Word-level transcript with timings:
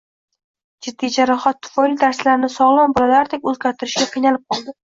Jiddiy 0.87 1.13
jarohat 1.15 1.59
tufayli 1.67 1.99
darslarni 2.05 2.51
sog`lom 2.55 2.99
bolalardek 2.99 3.49
o`zlartirishga 3.55 4.13
qiynalib 4.17 4.47
qoldi 4.53 4.79